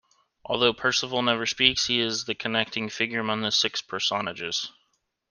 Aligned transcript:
Although 0.45 0.73
Percival 0.73 1.21
never 1.21 1.45
speaks, 1.45 1.85
he 1.85 1.99
is 1.99 2.25
the 2.25 2.33
connecting 2.33 2.89
figure 2.89 3.19
among 3.19 3.41
the 3.41 3.51
six 3.51 3.83
personages. 3.83 4.71